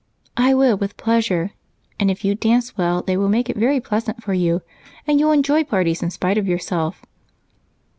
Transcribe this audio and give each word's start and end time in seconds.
"I 0.35 0.55
will 0.55 0.77
with 0.77 0.97
pleasure; 0.97 1.51
and 1.99 2.09
if 2.09 2.25
you 2.25 2.33
dance 2.33 2.75
well 2.75 3.03
they 3.03 3.15
will 3.15 3.29
make 3.29 3.51
it 3.51 3.55
very 3.55 3.79
pleasant 3.79 4.23
for 4.23 4.33
you, 4.33 4.63
and 5.05 5.19
you'll 5.19 5.31
enjoy 5.31 5.63
parties 5.63 6.01
in 6.01 6.09
spite 6.09 6.39
of 6.39 6.47
yourself." 6.47 7.05